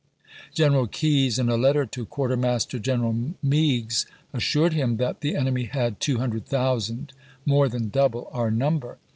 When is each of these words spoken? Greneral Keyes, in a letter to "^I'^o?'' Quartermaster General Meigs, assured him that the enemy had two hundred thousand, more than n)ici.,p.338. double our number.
Greneral 0.55 0.89
Keyes, 0.91 1.37
in 1.37 1.47
a 1.47 1.55
letter 1.55 1.85
to 1.85 2.07
"^I'^o?'' 2.07 2.09
Quartermaster 2.09 2.79
General 2.79 3.35
Meigs, 3.43 4.07
assured 4.33 4.73
him 4.73 4.97
that 4.97 5.21
the 5.21 5.35
enemy 5.35 5.65
had 5.65 5.99
two 5.99 6.17
hundred 6.17 6.47
thousand, 6.47 7.13
more 7.45 7.69
than 7.69 7.81
n)ici.,p.338. 7.83 7.91
double 7.91 8.27
our 8.33 8.49
number. 8.49 8.97